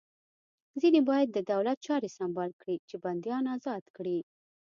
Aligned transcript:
ځینې 0.81 0.99
باید 1.09 1.29
د 1.31 1.37
دولت 1.51 1.77
چارې 1.87 2.09
سمبال 2.17 2.51
کړي 2.61 2.75
چې 2.89 2.95
بندیان 3.03 3.45
ازاد 3.55 3.83
کړي 3.97 4.19